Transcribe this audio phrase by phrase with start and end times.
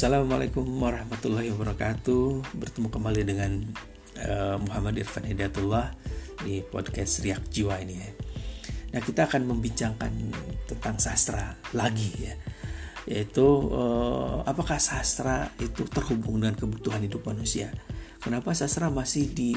[0.00, 2.56] Assalamualaikum warahmatullahi wabarakatuh.
[2.56, 3.60] Bertemu kembali dengan
[4.16, 5.92] uh, Muhammad Irfan Hidayatullah
[6.40, 8.08] di podcast Riak Jiwa ini ya.
[8.96, 10.08] Nah, kita akan membincangkan
[10.64, 12.32] tentang sastra lagi ya.
[13.12, 17.68] Yaitu uh, apakah sastra itu terhubung dengan kebutuhan hidup manusia?
[18.24, 19.52] Kenapa sastra masih di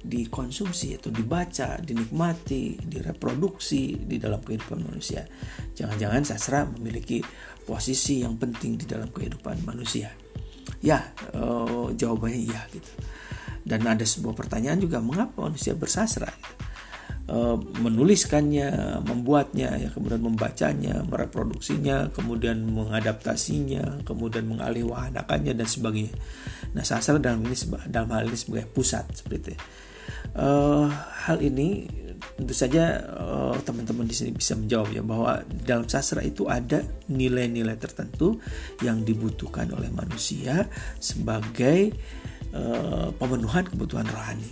[0.00, 5.28] dikonsumsi atau dibaca, dinikmati, direproduksi di dalam kehidupan manusia.
[5.76, 7.20] Jangan-jangan sastra memiliki
[7.64, 10.12] posisi yang penting di dalam kehidupan manusia.
[10.80, 12.88] Ya, uh, jawabannya iya gitu.
[13.60, 16.30] Dan ada sebuah pertanyaan juga mengapa manusia bersastra?
[16.30, 16.54] Gitu.
[17.30, 26.10] Uh, menuliskannya, membuatnya, ya kemudian membacanya, mereproduksinya, kemudian mengadaptasinya, kemudian mengalihwahanakannya dan sebagainya.
[26.74, 27.54] Nah, sastra dalam ini
[27.86, 29.54] dalam hal ini sebagai pusat seperti itu
[30.34, 30.86] uh,
[31.26, 31.88] hal ini
[32.36, 36.80] tentu saja uh, teman-teman di sini bisa menjawab ya bahwa dalam sastra itu ada
[37.12, 38.40] nilai-nilai tertentu
[38.80, 41.92] yang dibutuhkan oleh manusia sebagai
[42.56, 44.50] uh, pemenuhan kebutuhan rohani.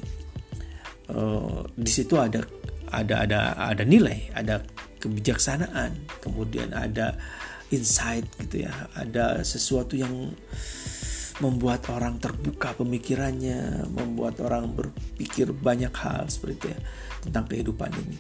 [1.09, 2.45] Uh, di situ ada
[2.93, 4.61] ada ada ada nilai, ada
[5.01, 7.17] kebijaksanaan, kemudian ada
[7.69, 10.33] insight gitu ya, ada sesuatu yang
[11.39, 16.79] membuat orang terbuka pemikirannya, membuat orang berpikir banyak hal seperti itu ya
[17.23, 18.19] tentang kehidupan ini.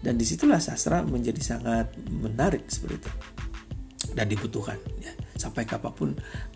[0.00, 3.12] Dan di situlah sastra menjadi sangat menarik seperti itu
[4.16, 6.10] dan dibutuhkan ya sampai kapan pun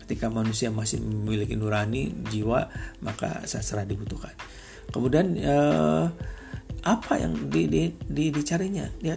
[0.05, 2.69] ketika manusia masih memiliki nurani jiwa
[3.05, 4.33] maka sastra dibutuhkan.
[4.89, 6.05] Kemudian eh,
[6.81, 8.89] apa yang di, di, di, dicarinya?
[9.05, 9.13] Ya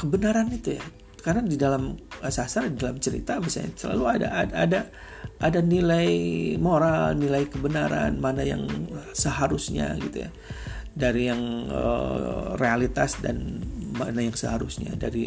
[0.00, 0.84] kebenaran itu ya
[1.20, 1.96] karena di dalam
[2.28, 4.80] sastra di dalam cerita misalnya selalu ada ada ada,
[5.42, 6.08] ada nilai
[6.56, 8.64] moral nilai kebenaran mana yang
[9.12, 10.30] seharusnya gitu ya.
[10.94, 13.62] Dari yang uh, realitas dan
[13.98, 14.94] mana yang seharusnya.
[14.94, 15.26] Dari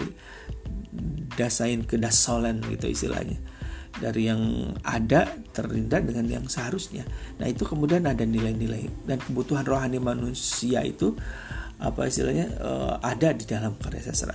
[1.36, 3.38] dasain ke dasolen gitu istilahnya.
[3.98, 7.04] Dari yang ada terindah dengan yang seharusnya.
[7.42, 8.88] Nah itu kemudian ada nilai-nilai.
[9.04, 11.20] Dan kebutuhan rohani manusia itu
[11.78, 14.34] apa istilahnya uh, ada di dalam karya sastra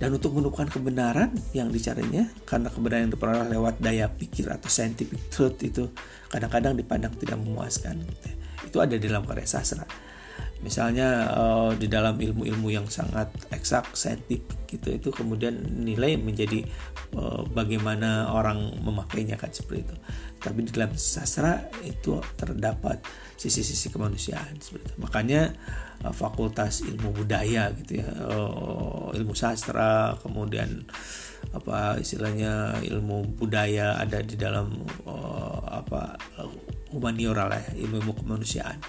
[0.00, 5.28] dan untuk menemukan kebenaran yang dicarinya karena kebenaran yang diperoleh lewat daya pikir atau scientific
[5.28, 5.92] truth itu
[6.32, 8.28] kadang-kadang dipandang tidak memuaskan gitu.
[8.72, 9.84] itu ada di dalam karya sastra.
[10.60, 16.68] Misalnya uh, di dalam ilmu-ilmu yang sangat eksak saintifik gitu itu kemudian nilai menjadi
[17.16, 19.96] uh, bagaimana orang memakainya kan seperti itu.
[20.36, 23.00] Tapi di dalam sastra itu terdapat
[23.40, 24.96] sisi-sisi kemanusiaan seperti itu.
[25.00, 25.40] Makanya
[26.08, 28.08] fakultas ilmu budaya gitu ya.
[28.24, 30.88] Uh, ilmu sastra kemudian
[31.52, 36.16] apa istilahnya ilmu budaya ada di dalam uh, apa
[36.88, 38.80] humaniora lah ya, ilmu ilmu kemanusiaan.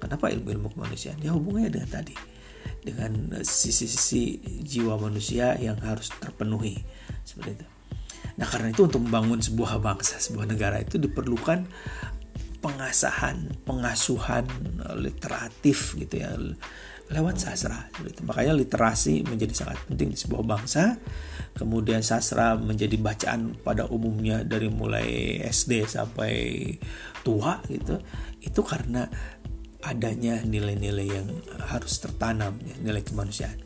[0.00, 1.18] Kenapa ilmu ilmu kemanusiaan?
[1.20, 2.14] Ya hubungannya dengan tadi
[2.80, 6.80] dengan sisi-sisi jiwa manusia yang harus terpenuhi
[7.26, 7.66] seperti itu.
[8.40, 11.68] Nah karena itu untuk membangun sebuah bangsa, sebuah negara itu diperlukan
[12.60, 14.44] pengasahan, pengasuhan
[14.96, 16.36] literatif gitu ya
[17.10, 17.90] lewat sastra.
[18.06, 18.22] Gitu.
[18.22, 20.96] Makanya literasi menjadi sangat penting di sebuah bangsa.
[21.58, 26.32] Kemudian sastra menjadi bacaan pada umumnya dari mulai SD sampai
[27.26, 27.98] tua gitu.
[28.38, 29.10] Itu karena
[29.82, 31.26] adanya nilai-nilai yang
[31.66, 33.58] harus tertanam, ya, nilai kemanusiaan.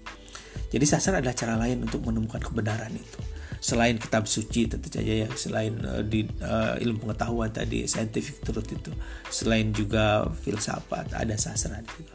[0.72, 3.33] Jadi sastra adalah cara lain untuk menemukan kebenaran itu
[3.64, 5.28] selain kitab suci tentu saja ya.
[5.32, 8.92] Selain uh, di uh, ilmu pengetahuan tadi scientific truth itu.
[9.32, 12.12] Selain juga filsafat ada sastra juga.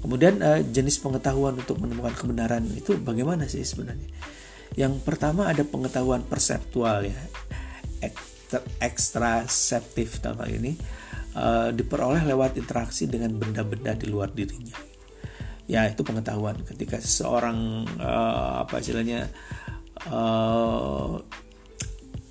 [0.00, 4.08] Kemudian uh, jenis pengetahuan untuk menemukan kebenaran itu bagaimana sih sebenarnya?
[4.72, 7.20] Yang pertama ada pengetahuan perseptual ya.
[8.80, 10.76] Ekstraseptif nama ini
[11.36, 14.76] uh, diperoleh lewat interaksi dengan benda-benda di luar dirinya.
[15.68, 16.60] Ya itu pengetahuan.
[16.64, 19.28] Ketika seseorang uh, apa istilahnya
[20.08, 21.20] uh,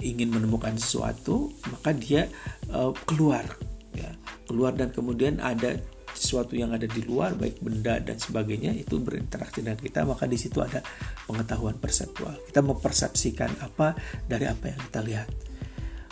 [0.02, 2.28] ingin menemukan sesuatu maka dia
[2.74, 3.46] uh, keluar
[3.94, 4.12] ya.
[4.50, 5.80] Keluar dan kemudian ada
[6.12, 10.36] sesuatu yang ada di luar baik benda dan sebagainya itu berinteraksi dengan kita maka di
[10.36, 10.84] situ ada
[11.24, 13.96] pengetahuan perseptual kita mempersepsikan apa
[14.28, 15.30] dari apa yang kita lihat.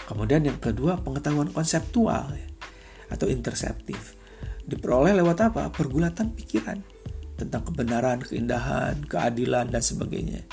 [0.07, 2.47] Kemudian yang kedua pengetahuan konseptual ya,
[3.13, 4.17] atau interseptif.
[4.65, 5.69] Diperoleh lewat apa?
[5.69, 6.81] Pergulatan pikiran
[7.37, 10.43] tentang kebenaran keindahan keadilan dan sebagainya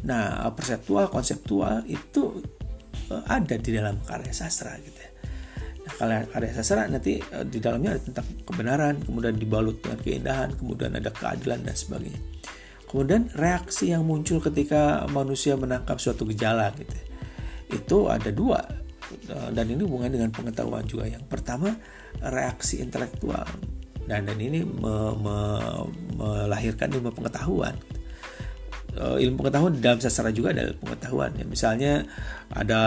[0.00, 2.40] Nah, perseptual, konseptual itu
[3.12, 5.10] uh, ada di dalam karya sastra gitu ya.
[5.84, 10.50] Nah, karya, karya sastra nanti uh, di dalamnya ada tentang kebenaran, kemudian dibalut dengan keindahan,
[10.56, 12.20] kemudian ada keadilan dan sebagainya.
[12.88, 16.90] Kemudian reaksi yang muncul ketika manusia menangkap suatu gejala gitu.
[16.90, 17.04] Ya.
[17.70, 18.66] Itu ada dua
[19.30, 21.06] uh, dan ini hubungannya dengan pengetahuan juga.
[21.06, 21.76] Yang pertama
[22.18, 23.46] reaksi intelektual
[24.10, 25.36] dan dan ini me, me,
[26.18, 27.78] melahirkan ilmu pengetahuan.
[27.78, 27.99] Gitu
[28.96, 31.30] uh, ilmu pengetahuan dalam sastra juga ada pengetahuan.
[31.36, 31.92] Ya misalnya
[32.50, 32.82] ada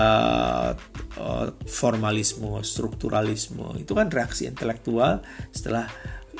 [1.19, 3.79] uh, formalisme strukturalisme.
[3.79, 5.23] Itu kan reaksi intelektual
[5.53, 5.87] setelah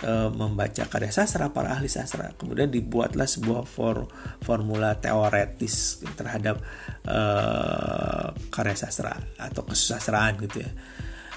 [0.04, 2.36] uh, membaca karya sastra para ahli sastra.
[2.36, 4.10] Kemudian dibuatlah sebuah for,
[4.44, 6.60] formula teoretis terhadap
[7.08, 10.72] uh, karya sastra atau kesusastraan gitu ya.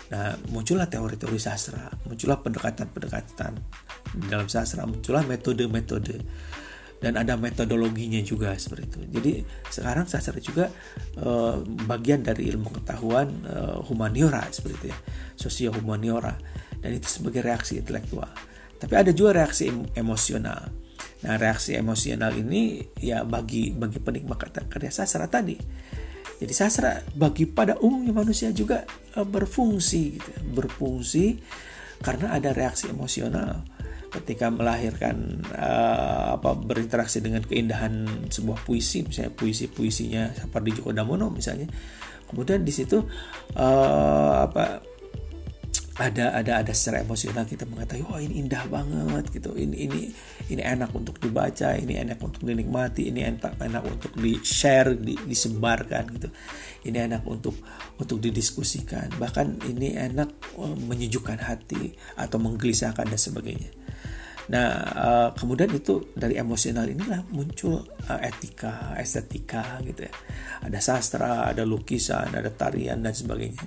[0.07, 3.59] Nah, muncullah teori-teori sastra, muncullah pendekatan-pendekatan
[4.31, 6.23] dalam sastra, muncullah metode-metode
[7.01, 9.01] dan ada metodologinya juga seperti itu.
[9.13, 9.33] Jadi
[9.69, 10.73] sekarang sastra juga
[11.21, 14.99] uh, bagian dari ilmu pengetahuan uh, humaniora seperti itu ya,
[15.37, 16.35] sosio humaniora
[16.81, 18.29] dan itu sebagai reaksi intelektual.
[18.77, 20.73] Tapi ada juga reaksi emosional.
[21.17, 25.57] Nah, reaksi emosional ini ya bagi bagi penikmat karya sastra tadi
[26.37, 28.85] jadi sastra bagi pada umumnya manusia juga
[29.17, 31.41] uh, berfungsi, gitu, berfungsi
[32.05, 33.65] karena ada reaksi emosional
[34.11, 41.29] ketika melahirkan uh, apa berinteraksi dengan keindahan sebuah puisi misalnya puisi puisinya seperti Djoko Damono
[41.29, 41.67] misalnya.
[42.27, 43.03] Kemudian di situ
[43.55, 44.83] uh, apa
[45.97, 49.57] ada ada ada secara emosional kita mengatakan wah oh, ini indah banget gitu.
[49.57, 50.13] Ini ini
[50.53, 55.17] ini enak untuk dibaca ini enak untuk dinikmati ini enak enak untuk di share di,
[55.17, 56.29] disebarkan gitu.
[56.85, 57.57] Ini enak untuk
[57.97, 59.17] untuk didiskusikan.
[59.17, 63.87] Bahkan ini enak uh, menyejukkan hati atau menggelisahkan dan sebagainya
[64.47, 70.13] nah uh, kemudian itu dari emosional inilah muncul uh, etika estetika gitu ya.
[70.63, 73.67] Ada sastra ada lukisan ada tarian dan sebagainya.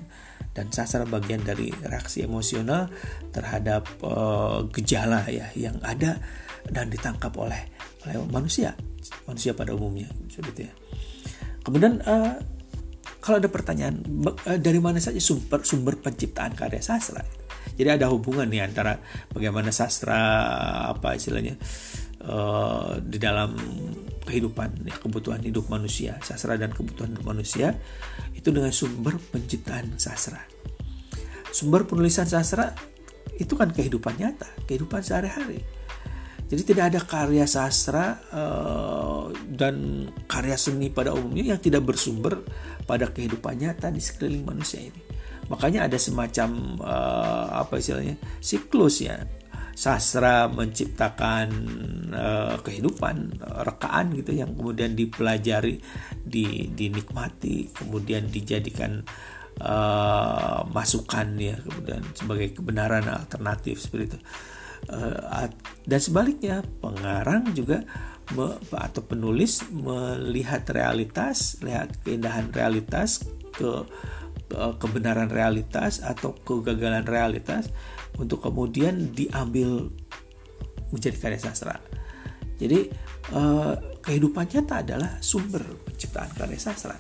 [0.56, 2.88] Dan sastra bagian dari reaksi emosional
[3.36, 6.20] terhadap uh, gejala ya yang ada
[6.68, 7.70] dan ditangkap oleh
[8.08, 8.76] oleh manusia
[9.28, 10.74] manusia pada umumnya seperti ya.
[11.60, 12.02] Kemudian
[13.20, 14.00] kalau ada pertanyaan
[14.58, 17.22] dari mana saja sumber sumber penciptaan karya sastra
[17.80, 19.00] jadi ada hubungan nih antara
[19.32, 20.20] bagaimana sastra
[20.92, 21.56] apa istilahnya
[22.28, 23.56] uh, di dalam
[24.28, 27.80] kehidupan ya, kebutuhan hidup manusia sastra dan kebutuhan hidup manusia
[28.36, 30.44] itu dengan sumber penciptaan sastra.
[31.50, 32.76] Sumber penulisan sastra
[33.40, 35.64] itu kan kehidupan nyata kehidupan sehari-hari.
[36.50, 42.42] Jadi tidak ada karya sastra uh, dan karya seni pada umumnya yang tidak bersumber
[42.90, 45.19] pada kehidupan nyata di sekeliling manusia ini
[45.50, 49.20] makanya ada semacam uh, apa istilahnya siklus ya.
[49.80, 51.48] Sastra menciptakan
[52.12, 55.80] uh, kehidupan rekaan gitu yang kemudian dipelajari
[56.20, 59.00] di dinikmati kemudian dijadikan
[59.64, 64.20] uh, masukan ya kemudian sebagai kebenaran alternatif seperti itu.
[64.92, 65.48] Uh,
[65.88, 67.84] dan sebaliknya pengarang juga
[68.36, 73.24] me, atau penulis melihat realitas lihat keindahan realitas
[73.56, 73.88] ke
[74.50, 77.70] kebenaran realitas atau kegagalan realitas
[78.18, 79.94] untuk kemudian diambil
[80.90, 81.78] menjadi karya sastra.
[82.60, 82.80] Jadi
[83.34, 83.74] eh,
[84.04, 86.98] kehidupan nyata adalah sumber penciptaan karya sastra.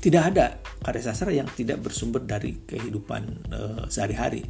[0.00, 3.22] Tidak ada karya sastra yang tidak bersumber dari kehidupan
[3.52, 4.42] eh, sehari-hari.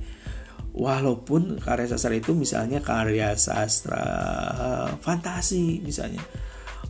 [0.74, 4.02] Walaupun karya sastra itu misalnya karya sastra
[4.56, 6.24] eh, fantasi misalnya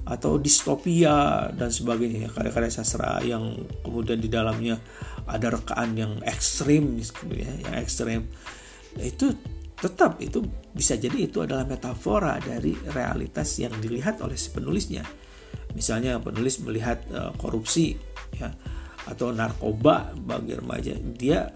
[0.05, 4.77] atau distopia dan sebagainya karya-karya sastra yang kemudian di dalamnya
[5.25, 7.00] ada rekaan yang ekstrim
[7.32, 8.29] ya, yang ekstrim
[9.00, 9.35] itu
[9.75, 10.41] tetap itu
[10.73, 15.03] bisa jadi itu adalah metafora dari realitas yang dilihat oleh si penulisnya.
[15.75, 17.99] Misalnya penulis melihat uh, korupsi
[18.39, 18.49] ya
[19.05, 21.51] atau narkoba bagi remaja, dia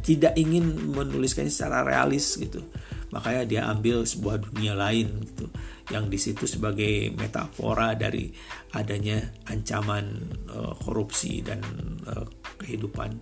[0.00, 2.62] tidak ingin menuliskannya secara realis gitu.
[3.12, 5.46] Makanya dia ambil sebuah dunia lain gitu
[5.92, 8.32] yang di situ sebagai metafora dari
[8.72, 9.20] adanya
[9.52, 10.04] ancaman
[10.48, 11.60] uh, korupsi dan
[12.08, 12.24] uh,
[12.56, 13.12] kehidupan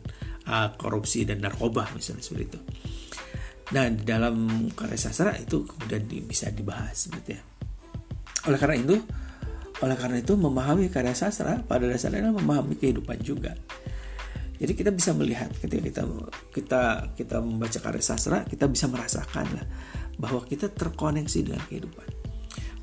[0.46, 2.60] uh, korupsi dan narkoba misalnya seperti itu.
[3.70, 7.42] Nah, dalam karya sastra itu kemudian di, bisa dibahas seperti ya.
[8.50, 8.96] Oleh karena itu,
[9.82, 13.54] oleh karena itu memahami karya sastra pada dasarnya adalah memahami kehidupan juga.
[14.60, 16.02] Jadi kita bisa melihat ketika kita
[16.52, 16.82] kita
[17.16, 19.64] kita membaca karya sastra, kita bisa merasakan lah
[20.20, 22.04] bahwa kita terkoneksi dengan kehidupan.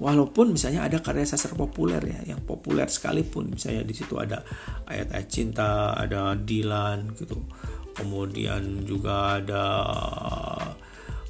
[0.02, 4.42] Walaupun misalnya ada karya sastra populer ya, yang populer sekalipun, misalnya di situ ada
[4.90, 7.46] ayat-ayat cinta, ada Dilan gitu,
[7.98, 9.66] kemudian juga ada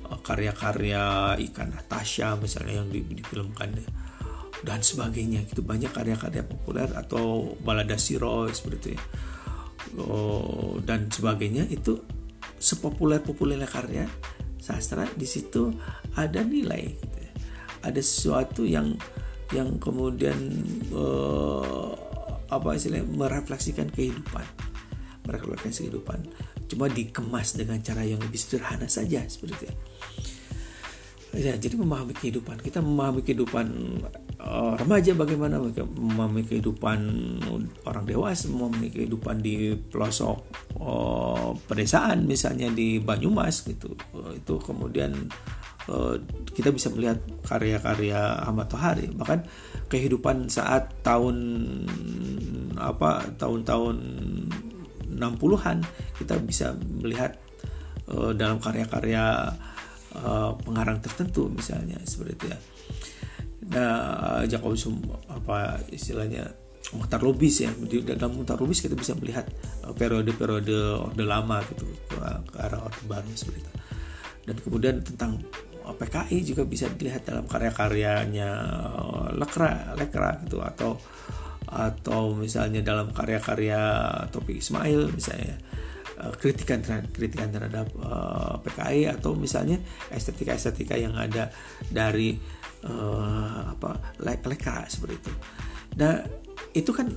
[0.07, 3.71] uh, karya-karya ikan Natasha misalnya yang difilmkan
[4.63, 9.03] dan sebagainya gitu banyak karya-karya populer atau balada siro seperti itu ya.
[9.95, 12.03] Oh, dan sebagainya itu
[12.57, 14.05] sepopuler populernya karya
[14.57, 15.71] sastra di situ
[16.17, 17.31] ada nilai gitu ya.
[17.87, 18.97] ada sesuatu yang
[19.55, 20.35] yang kemudian
[20.91, 21.95] uh,
[22.51, 24.43] apa istilahnya merefleksikan kehidupan.
[25.23, 26.19] Merefleksikan kehidupan.
[26.67, 29.75] Cuma dikemas dengan cara yang lebih sederhana saja seperti itu
[31.37, 32.59] ya, jadi memahami kehidupan.
[32.59, 33.67] Kita memahami kehidupan
[34.41, 36.99] uh, remaja bagaimana memahami kehidupan
[37.85, 40.37] orang dewasa, memahami kehidupan di pelosok
[40.81, 43.93] uh, pedesaan misalnya di Banyumas gitu.
[44.13, 45.13] Uh, itu kemudian
[45.89, 46.15] uh,
[46.53, 49.41] kita bisa melihat karya-karya Ahmad Tohari bahkan
[49.87, 51.37] kehidupan saat tahun
[52.77, 53.97] apa tahun-tahun
[55.17, 55.77] 60-an
[56.21, 57.33] kita bisa melihat
[58.11, 59.49] uh, dalam karya-karya
[60.13, 62.59] uh, pengarang tertentu misalnya seperti itu ya.
[63.67, 64.87] Nah, Jacobus
[65.27, 66.47] apa istilahnya
[66.95, 67.71] Muhtar Lubis ya.
[67.75, 69.43] Di dalam Muhtar Lubis kita bisa melihat
[69.83, 72.15] periode-periode orde lama gitu ke,
[72.55, 73.73] arah orde baru seperti itu.
[74.47, 75.43] Dan kemudian tentang
[75.87, 78.49] PKI juga bisa dilihat dalam karya-karyanya
[79.35, 80.99] Lekra Lekra gitu atau
[81.67, 83.79] atau misalnya dalam karya-karya
[84.31, 85.59] Topik Ismail misalnya
[86.15, 89.75] eh, kritikan terhadap, kritikan terhadap uh, PKI atau misalnya
[90.07, 91.51] estetika-estetika yang ada
[91.91, 92.39] dari
[92.87, 95.33] uh, apa leka seperti itu.
[95.99, 96.23] Nah
[96.73, 97.11] itu kan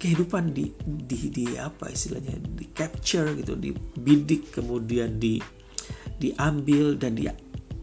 [0.00, 5.38] kehidupan di di di apa istilahnya di capture gitu, dibidik kemudian di
[6.18, 7.30] diambil dan di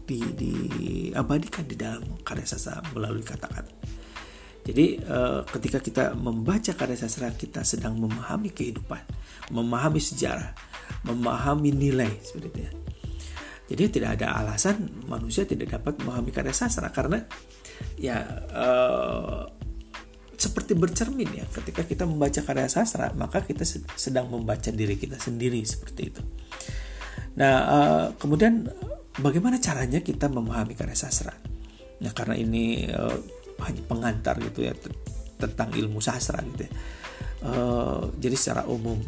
[0.04, 3.72] di diabadikan di dalam karya sastra melalui kata-kata.
[4.60, 9.00] Jadi uh, ketika kita membaca karya sastra kita sedang memahami kehidupan,
[9.48, 10.52] memahami sejarah,
[11.08, 12.72] memahami nilai seperti itu ya.
[13.70, 17.22] Jadi tidak ada alasan manusia tidak dapat memahami karya sastra karena
[17.94, 18.18] ya
[18.50, 19.46] uh,
[20.34, 23.62] seperti bercermin ya ketika kita membaca karya sastra maka kita
[23.94, 26.22] sedang membaca diri kita sendiri seperti itu.
[27.38, 28.66] Nah uh, kemudian
[29.22, 31.30] bagaimana caranya kita memahami karya sastra?
[32.02, 33.18] Nah karena ini uh,
[33.62, 34.74] hanya pengantar gitu ya
[35.38, 36.72] tentang ilmu sastra gitu ya.
[37.40, 38.98] Uh, jadi secara umum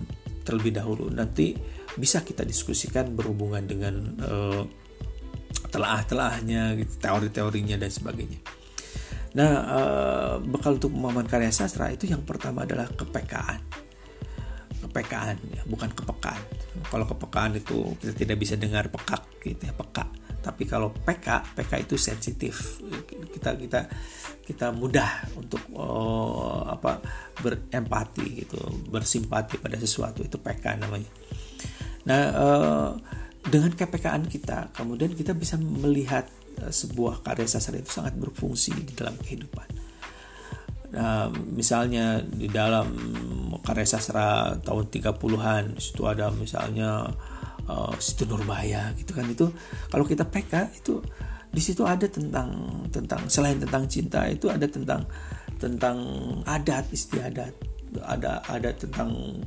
[0.46, 1.56] terlebih dahulu nanti
[1.96, 4.62] bisa kita diskusikan berhubungan dengan uh,
[5.68, 8.40] telah-telahnya gitu, teori-teorinya dan sebagainya.
[9.32, 13.60] Nah, uh, bekal untuk pemahaman karya sastra itu yang pertama adalah kepekaan.
[14.84, 16.42] Kepekaan ya, bukan kepekaan.
[16.92, 21.72] Kalau kepekaan itu kita tidak bisa dengar pekak gitu ya, peka tapi kalau PK PK
[21.86, 22.82] itu sensitif
[23.30, 23.80] kita kita
[24.42, 26.98] kita mudah untuk uh, apa
[27.38, 28.58] berempati gitu
[28.90, 31.06] bersimpati pada sesuatu itu PK namanya
[32.02, 32.88] nah uh,
[33.42, 36.26] dengan kepekaan kita kemudian kita bisa melihat
[36.62, 39.68] uh, sebuah karya sastra itu sangat berfungsi di dalam kehidupan.
[40.92, 42.92] Nah misalnya di dalam
[43.64, 47.08] karya sastra tahun 30-an itu ada misalnya
[47.66, 49.26] uh, situ Nurbaya gitu kan.
[49.26, 49.50] Itu
[49.88, 50.52] kalau kita PK
[50.84, 51.00] itu
[51.52, 55.04] di situ ada tentang tentang selain tentang cinta itu ada tentang
[55.56, 55.98] tentang
[56.44, 57.54] adat istiadat.
[57.92, 59.40] Ada ada tentang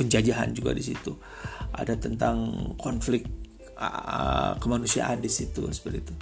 [0.00, 1.12] penjajahan juga di situ.
[1.76, 3.28] Ada tentang konflik
[4.56, 6.14] kemanusiaan di situ seperti itu.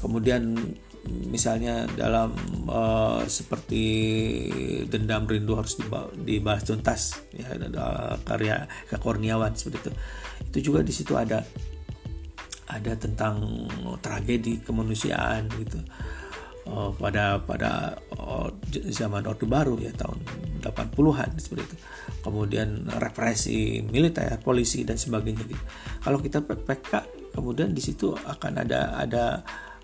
[0.00, 0.56] Kemudian
[1.04, 2.32] misalnya dalam
[2.64, 3.84] uh, seperti
[4.88, 5.76] dendam rindu harus
[6.16, 9.92] dibahas tuntas ya ada karya kekurniawan seperti itu.
[10.48, 11.44] Itu juga di situ ada.
[12.64, 13.68] Ada tentang
[14.00, 15.84] tragedi kemanusiaan gitu
[16.68, 18.48] uh, pada pada uh,
[18.88, 20.20] zaman Orde Baru ya tahun
[20.64, 21.76] 80-an seperti itu.
[22.24, 25.64] Kemudian represi militer, polisi dan sebagainya gitu.
[26.00, 26.92] Kalau kita PPK
[27.36, 29.24] kemudian di situ akan ada ada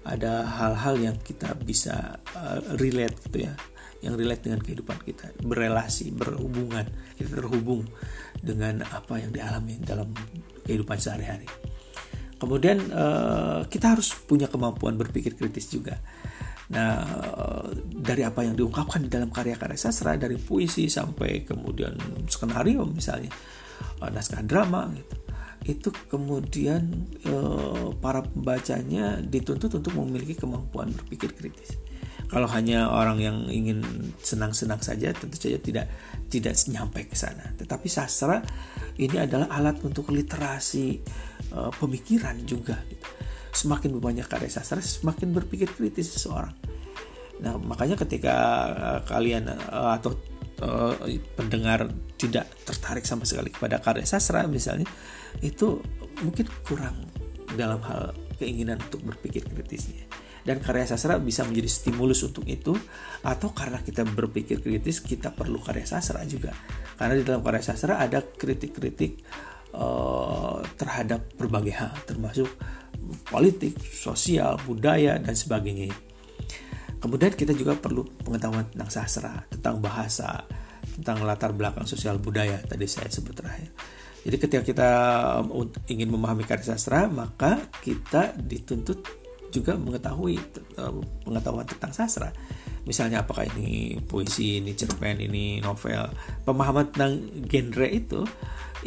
[0.01, 3.53] ada hal-hal yang kita bisa uh, relate gitu ya.
[4.01, 5.27] Yang relate dengan kehidupan kita.
[5.45, 6.89] Berelasi berhubungan.
[7.21, 7.85] Kita terhubung
[8.41, 10.09] dengan apa yang dialami dalam
[10.65, 11.45] kehidupan sehari-hari.
[12.41, 16.01] Kemudian uh, kita harus punya kemampuan berpikir kritis juga
[16.71, 17.03] nah
[17.83, 21.99] dari apa yang diungkapkan di dalam karya-karya sastra dari puisi sampai kemudian
[22.31, 23.31] skenario misalnya
[23.99, 25.21] uh, naskah drama gitu
[25.69, 26.89] itu kemudian
[27.21, 27.35] e,
[28.01, 31.77] para pembacanya dituntut untuk memiliki kemampuan berpikir kritis.
[32.31, 33.83] Kalau hanya orang yang ingin
[34.23, 35.91] senang-senang saja tentu saja tidak
[36.33, 37.53] tidak nyampe ke sana.
[37.59, 38.41] Tetapi sastra
[38.97, 40.87] ini adalah alat untuk literasi
[41.53, 42.81] e, pemikiran juga.
[42.89, 43.09] Gitu.
[43.51, 46.55] Semakin banyak karya sastra, semakin berpikir kritis seseorang.
[47.41, 48.35] Nah, makanya ketika
[48.71, 50.15] uh, kalian uh, atau
[50.63, 50.95] uh,
[51.35, 51.89] pendengar
[52.21, 54.87] tidak tertarik sama sekali kepada karya sastra misalnya,
[55.41, 55.81] itu
[56.21, 57.09] mungkin kurang
[57.57, 60.07] dalam hal keinginan untuk berpikir kritisnya
[60.45, 62.73] dan karya sastra bisa menjadi stimulus untuk itu
[63.21, 66.57] atau karena kita berpikir kritis kita perlu karya sastra juga
[66.97, 69.21] karena di dalam karya sastra ada kritik-kritik
[69.77, 72.49] uh, terhadap berbagai hal termasuk
[73.29, 75.93] politik, sosial, budaya dan sebagainya.
[77.01, 80.45] Kemudian kita juga perlu pengetahuan tentang sastra, tentang bahasa,
[81.01, 83.73] tentang latar belakang sosial budaya tadi saya sebut terakhir.
[84.21, 84.91] Jadi ketika kita
[85.49, 89.01] um, ingin memahami karya sastra, maka kita dituntut
[89.51, 90.37] juga mengetahui
[90.79, 92.31] um, pengetahuan tentang sastra.
[92.81, 96.09] misalnya apakah ini puisi ini cerpen ini novel
[96.49, 97.13] pemahaman tentang
[97.45, 98.25] genre itu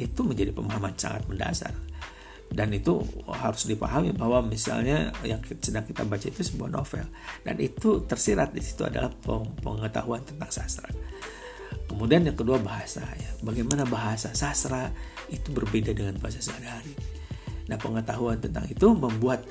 [0.01, 1.73] itu menjadi pemahaman sangat mendasar
[2.53, 3.01] dan itu
[3.33, 7.05] harus dipahami bahwa misalnya yang sedang kita baca itu sebuah novel
[7.41, 9.09] dan itu tersirat di situ adalah
[9.59, 10.89] pengetahuan tentang sastra.
[11.89, 13.31] Kemudian yang kedua bahasa ya.
[13.41, 14.93] Bagaimana bahasa sastra
[15.33, 16.93] itu berbeda dengan bahasa sehari-hari.
[17.69, 19.45] Nah, pengetahuan tentang itu membuat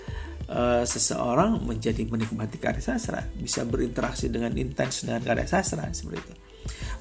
[0.50, 6.34] uh, seseorang menjadi menikmati karya sastra, bisa berinteraksi dengan intens dengan karya sastra seperti itu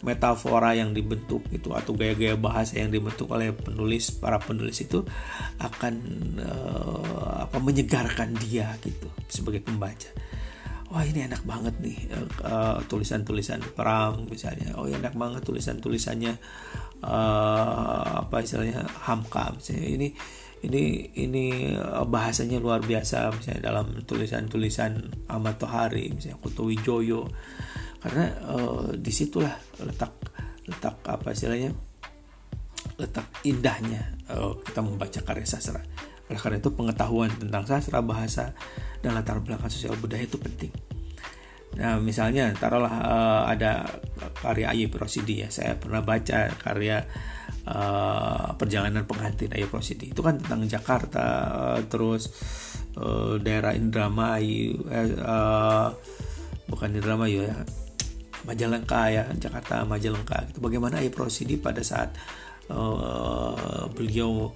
[0.01, 5.05] metafora yang dibentuk itu atau gaya-gaya bahasa yang dibentuk oleh penulis para penulis itu
[5.61, 5.93] akan
[6.41, 10.09] uh, apa menyegarkan dia gitu sebagai pembaca.
[10.91, 11.97] Wah ini enak banget nih
[12.43, 14.75] uh, tulisan-tulisan perang misalnya.
[14.75, 16.35] Oh enak banget tulisan-tulisannya
[17.05, 19.87] uh, apa istilahnya Hamka misalnya.
[19.87, 20.07] Ini
[20.61, 20.83] ini
[21.17, 21.45] ini
[22.05, 27.25] bahasanya luar biasa misalnya dalam tulisan-tulisan Ahmad Tohari misalnya Kuto Wijoyo
[28.01, 29.53] karena uh, di situlah
[29.85, 30.13] letak
[30.65, 31.69] letak apa istilahnya
[32.97, 35.81] letak indahnya uh, kita membaca karya sastra.
[36.29, 38.57] Oleh karena itu pengetahuan tentang sastra bahasa
[39.05, 40.73] dan latar belakang sosial budaya itu penting.
[41.77, 43.85] Nah misalnya taruhlah uh, ada
[44.41, 45.49] karya Ayub Rosidi ya.
[45.53, 47.05] Saya pernah baca karya
[47.69, 51.25] uh, perjalanan pengantin Ayub Rosidi itu kan tentang Jakarta
[51.85, 52.33] terus
[52.97, 55.89] uh, daerah Indramayu uh,
[56.67, 57.55] bukan Indramayu ya
[58.41, 62.13] Majalengka ya Jakarta Majalengka itu bagaimana Ayub Rosidi pada saat
[62.73, 64.49] uh, beliau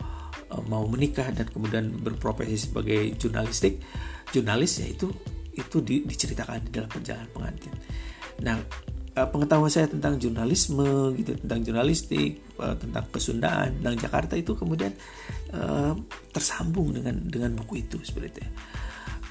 [0.50, 3.82] uh, mau menikah dan kemudian berprofesi sebagai jurnalistik
[4.34, 5.08] jurnalis ya itu
[5.56, 7.74] itu di, diceritakan di dalam perjalanan pengantin.
[8.42, 8.58] Nah
[9.16, 14.96] uh, pengetahuan saya tentang jurnalisme gitu tentang jurnalistik tentang kesundaan tentang Jakarta itu kemudian
[15.52, 15.92] uh,
[16.32, 18.44] tersambung dengan dengan buku itu seperti itu.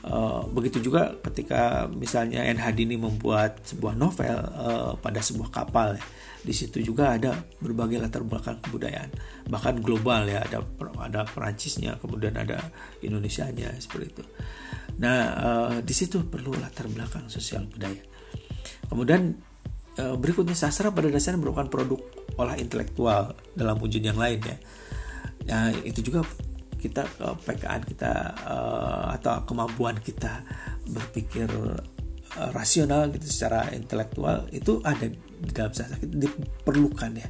[0.05, 6.05] Uh, begitu juga ketika misalnya NHD ini membuat sebuah novel uh, pada sebuah kapal ya.
[6.45, 9.09] Di situ juga ada berbagai latar belakang kebudayaan,
[9.49, 10.61] bahkan global ya, ada
[11.01, 12.61] ada Perancisnya, kemudian ada
[13.01, 14.25] Indonesianya seperti itu.
[15.01, 18.05] Nah, uh, di situ perlu latar belakang sosial budaya.
[18.93, 19.33] Kemudian
[20.05, 22.05] uh, berikutnya sastra pada dasarnya merupakan produk
[22.37, 24.57] olah intelektual dalam wujud yang lain ya.
[25.49, 26.29] Nah, itu juga
[26.85, 28.13] kita PKN kita
[28.45, 30.45] uh, atau kemampuan kita
[30.85, 37.29] berpikir uh, rasional gitu secara intelektual itu ada di dalam sastra kita diperlukan ya.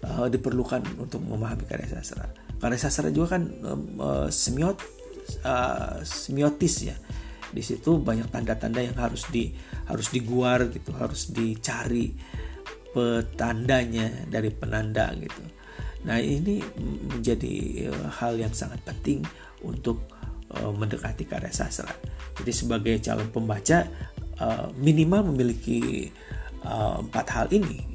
[0.00, 2.24] Diperlukan untuk memahami karya sastra.
[2.56, 3.52] Karya sastra juga kan
[4.32, 4.80] semiot
[6.00, 6.96] semiotis ya.
[7.52, 9.52] Di situ banyak tanda-tanda yang harus di
[9.92, 12.16] harus diguar gitu harus dicari
[12.96, 15.59] petandanya dari penanda gitu
[16.06, 16.64] Nah, ini
[17.12, 17.54] menjadi
[17.92, 19.20] eh, hal yang sangat penting
[19.60, 20.00] untuk
[20.56, 21.92] uh, mendekati karya sastra.
[22.40, 23.84] Jadi sebagai calon pembaca
[24.40, 26.08] uh, minimal memiliki
[26.60, 27.90] empat hal ini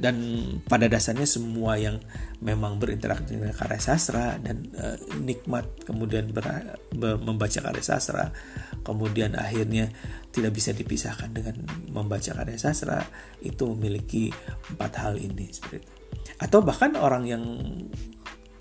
[0.00, 0.16] dan
[0.64, 2.00] pada dasarnya semua yang
[2.40, 8.32] memang berinteraksi dengan karya sastra dan uh, nikmat kemudian ber, ber, membaca karya sastra
[8.80, 9.92] kemudian akhirnya
[10.32, 11.60] tidak bisa dipisahkan dengan
[11.92, 13.04] membaca karya sastra
[13.44, 14.32] itu memiliki
[14.72, 15.99] empat hal ini seperti itu
[16.40, 17.44] atau bahkan orang yang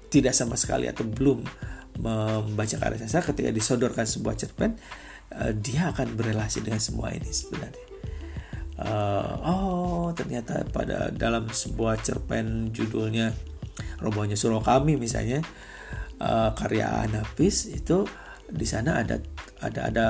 [0.10, 1.46] tidak sama sekali atau belum
[2.00, 4.76] membaca karya sastra ketika disodorkan sebuah cerpen
[5.36, 7.88] uh, dia akan berelasi dengan semua ini sebenarnya.
[8.80, 13.36] Uh, oh ternyata pada dalam sebuah cerpen judulnya
[14.00, 15.44] robohnya surau kami misalnya
[16.24, 18.08] uh, karya Anapis itu
[18.48, 19.20] di sana ada
[19.60, 20.06] ada ada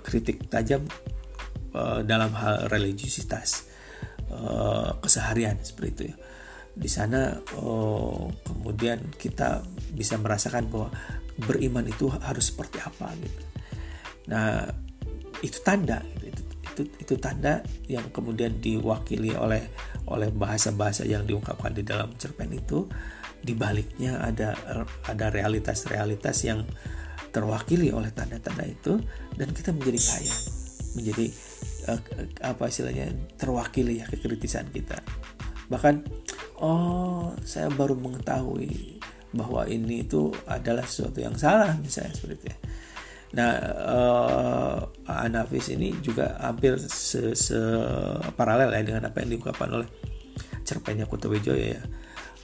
[0.00, 0.82] kritik tajam
[2.02, 3.68] dalam hal religiusitas
[5.04, 6.16] keseharian seperti itu ya
[6.78, 10.94] di sana oh, kemudian kita bisa merasakan bahwa
[11.38, 13.42] beriman itu harus seperti apa gitu.
[14.30, 14.70] Nah
[15.42, 16.26] itu tanda gitu.
[16.26, 19.66] itu, itu itu tanda yang kemudian diwakili oleh
[20.06, 22.86] oleh bahasa-bahasa yang diungkapkan di dalam cerpen itu
[23.38, 24.54] di baliknya ada
[25.06, 26.66] ada realitas-realitas yang
[27.30, 28.98] terwakili oleh tanda-tanda itu
[29.36, 30.36] dan kita menjadi kaya
[30.96, 31.26] menjadi
[31.92, 32.00] uh,
[32.42, 34.98] apa istilahnya terwakili ya kekritisan kita
[35.68, 36.02] bahkan
[36.58, 38.98] oh saya baru mengetahui
[39.32, 42.58] bahwa ini itu adalah sesuatu yang salah misalnya seperti itu.
[43.28, 47.60] Nah, uh, Anafis ini juga hampir se, se
[48.32, 49.88] paralel ya dengan apa yang diungkapkan oleh
[50.64, 51.82] cerpennya Wijoyo ya.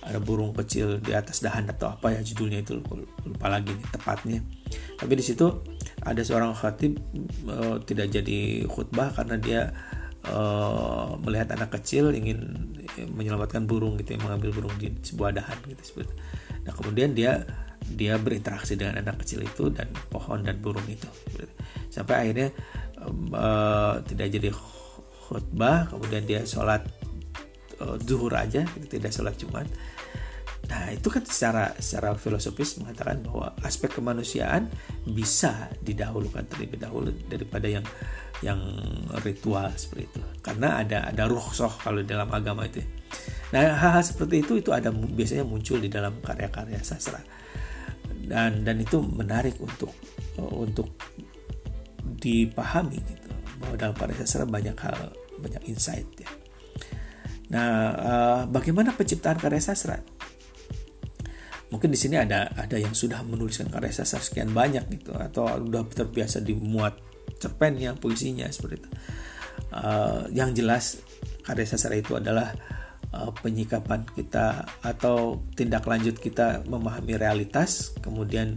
[0.05, 2.77] Ada burung kecil di atas dahan atau apa ya judulnya itu
[3.25, 4.45] lupa lagi nih tepatnya.
[5.01, 5.49] Tapi di situ
[6.05, 7.01] ada seorang khatib
[7.49, 9.61] uh, tidak jadi khutbah karena dia
[10.29, 12.57] uh, melihat anak kecil ingin
[13.17, 16.07] menyelamatkan burung gitu ya mengambil burung di sebuah dahan gitu
[16.65, 17.45] nah kemudian dia
[17.85, 21.05] dia berinteraksi dengan anak kecil itu dan pohon dan burung itu.
[21.93, 22.49] Sampai akhirnya
[23.05, 24.49] uh, tidak jadi
[25.29, 26.85] khutbah kemudian dia sholat
[27.81, 29.69] uh, zuhur aja tidak sholat jumat
[30.65, 34.73] nah itu kan secara secara filosofis mengatakan bahwa aspek kemanusiaan
[35.05, 37.85] bisa didahulukan terlebih dahulu daripada yang
[38.41, 38.61] yang
[39.21, 42.81] ritual seperti itu karena ada ada ruhsoh kalau dalam agama itu
[43.53, 47.21] nah hal-hal seperti itu itu ada biasanya muncul di dalam karya-karya sastra
[48.25, 49.93] dan dan itu menarik untuk
[50.41, 50.97] untuk
[52.25, 53.29] dipahami gitu
[53.61, 56.31] bahwa dalam karya sastra banyak hal banyak insight ya.
[57.53, 60.01] Nah, uh, bagaimana penciptaan karya sastra?
[61.85, 65.85] Mungkin di sini ada ada yang sudah menuliskan karya sastra sekian banyak gitu atau sudah
[65.85, 66.97] terbiasa dimuat
[67.37, 68.89] cerpennya, puisinya seperti itu.
[69.69, 71.05] Uh, yang jelas
[71.45, 72.57] karya sastra itu adalah
[73.13, 78.57] uh, penyikapan kita atau tindak lanjut kita memahami realitas, kemudian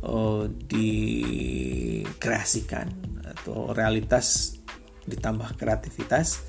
[0.00, 2.88] uh, dikreasikan
[3.28, 4.56] atau realitas
[5.04, 6.40] ditambah kreativitas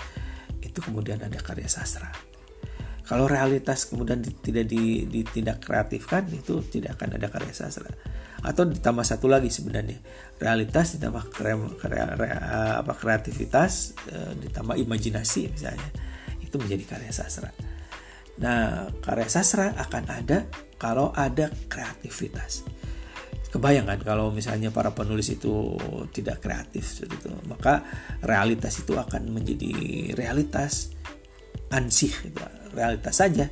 [0.63, 2.35] itu kemudian ada karya sastra.
[3.06, 7.94] Kalau realitas kemudian tidak ditindak kreatifkan itu tidak akan ada karya sastra.
[8.41, 10.02] Atau ditambah satu lagi sebenarnya
[10.41, 12.28] realitas ditambah kre, kre, kre,
[12.82, 15.89] apa, kreativitas eh, ditambah imajinasi misalnya
[16.41, 17.54] itu menjadi karya sastra.
[18.41, 20.50] Nah karya sastra akan ada
[20.82, 22.65] kalau ada kreativitas
[23.56, 25.80] kebayang kan kalau misalnya para penulis itu
[26.12, 27.88] tidak kreatif seperti itu maka
[28.20, 29.72] realitas itu akan menjadi
[30.12, 30.91] realitas
[31.72, 32.64] ansih gitu.
[32.76, 33.48] Realitas saja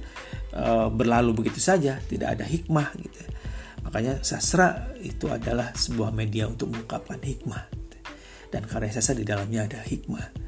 [0.52, 3.22] e, berlalu begitu saja tidak ada hikmah gitu.
[3.84, 7.64] Makanya sastra itu adalah sebuah media untuk mengungkapkan hikmah.
[8.52, 10.44] Dan karya sastra di dalamnya ada hikmah.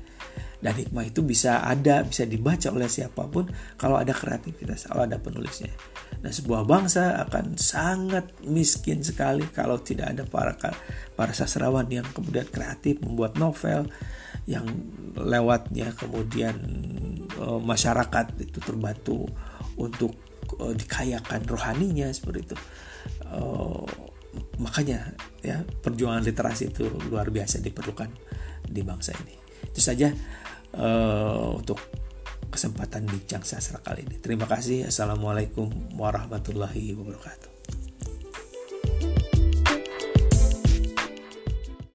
[0.66, 3.46] Dan hikmah itu bisa ada bisa dibaca oleh siapa pun
[3.78, 5.70] kalau ada kreativitas kalau ada penulisnya.
[6.26, 10.58] Nah, sebuah bangsa akan sangat miskin sekali kalau tidak ada para
[11.14, 13.86] para sastrawan yang kemudian kreatif membuat novel
[14.50, 14.66] yang
[15.14, 16.58] lewatnya kemudian
[17.39, 19.26] uh, masyarakat itu terbantu
[19.76, 20.15] untuk
[20.60, 22.58] uh, dikayakan rohaninya seperti itu.
[23.30, 23.86] Uh,
[24.60, 28.12] makanya ya perjuangan literasi itu luar biasa diperlukan
[28.67, 29.36] di bangsa ini.
[29.71, 30.12] Itu saja
[30.76, 31.80] uh, untuk
[32.52, 34.15] kesempatan bincang sastra kali ini.
[34.19, 34.88] Terima kasih.
[34.88, 37.55] Assalamualaikum warahmatullahi wabarakatuh.